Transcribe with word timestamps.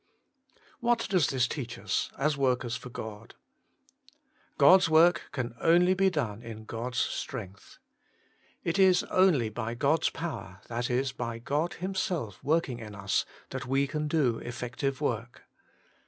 What 0.79 1.05
does 1.09 1.27
this 1.27 1.47
teach 1.47 1.77
us 1.77 2.09
as 2.17 2.35
workers 2.35 2.75
for 2.75 2.89
God. 2.89 3.35
God's 4.57 4.89
work 4.89 5.29
can 5.31 5.53
only 5.61 5.93
be 5.93 6.09
done 6.09 6.41
in 6.41 6.65
God's 6.65 6.97
strength.— 6.97 7.77
It 8.63 8.79
is 8.79 9.03
only 9.11 9.49
by 9.49 9.75
God's 9.75 10.09
power, 10.09 10.59
that 10.69 10.89
is, 10.89 11.11
by 11.11 11.37
God 11.37 11.73
Himself 11.73 12.43
working 12.43 12.79
in 12.79 12.95
us, 12.95 13.27
that 13.51 13.67
we 13.67 13.85
can 13.85 14.07
do 14.07 14.39
effective 14.39 15.01
work. 15.01 15.43